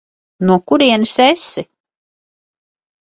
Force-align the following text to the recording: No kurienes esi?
No 0.51 0.55
kurienes 0.71 1.13
esi? 1.27 1.67